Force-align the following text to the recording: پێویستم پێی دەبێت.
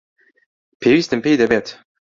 پێویستم 0.81 1.19
پێی 1.23 1.39
دەبێت. 1.41 1.67